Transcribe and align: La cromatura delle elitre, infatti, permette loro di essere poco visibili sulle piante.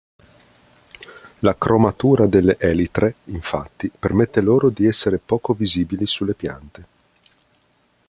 La 1.41 1.53
cromatura 1.53 2.25
delle 2.25 2.57
elitre, 2.59 3.13
infatti, 3.25 3.87
permette 3.99 4.41
loro 4.41 4.69
di 4.71 4.87
essere 4.87 5.19
poco 5.19 5.53
visibili 5.53 6.07
sulle 6.07 6.33
piante. 6.33 6.85